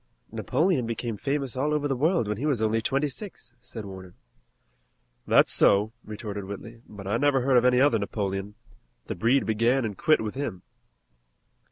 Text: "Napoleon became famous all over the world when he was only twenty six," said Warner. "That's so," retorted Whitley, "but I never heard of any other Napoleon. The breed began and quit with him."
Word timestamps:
"Napoleon 0.31 0.87
became 0.87 1.15
famous 1.15 1.55
all 1.55 1.75
over 1.75 1.87
the 1.87 1.95
world 1.95 2.27
when 2.27 2.37
he 2.37 2.47
was 2.47 2.59
only 2.59 2.81
twenty 2.81 3.07
six," 3.07 3.53
said 3.61 3.85
Warner. 3.85 4.15
"That's 5.27 5.51
so," 5.53 5.93
retorted 6.03 6.45
Whitley, 6.45 6.81
"but 6.89 7.05
I 7.05 7.17
never 7.17 7.41
heard 7.41 7.55
of 7.57 7.65
any 7.65 7.79
other 7.79 7.99
Napoleon. 7.99 8.55
The 9.05 9.13
breed 9.13 9.45
began 9.45 9.85
and 9.85 9.95
quit 9.95 10.19
with 10.19 10.33
him." 10.33 10.63